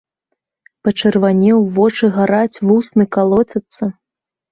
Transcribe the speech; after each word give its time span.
Пачырванеў, 0.85 1.59
вочы 1.75 2.09
гараць, 2.15 2.61
вусны 2.71 3.05
калоцяцца. 3.17 3.83